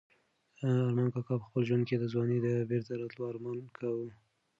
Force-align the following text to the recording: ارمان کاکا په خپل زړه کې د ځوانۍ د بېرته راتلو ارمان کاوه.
ارمان 0.85 1.07
کاکا 1.13 1.35
په 1.39 1.45
خپل 1.47 1.63
زړه 1.69 1.83
کې 1.87 1.95
د 1.97 2.03
ځوانۍ 2.13 2.37
د 2.45 2.47
بېرته 2.69 2.91
راتلو 2.95 3.23
ارمان 3.31 3.57
کاوه. 3.77 4.07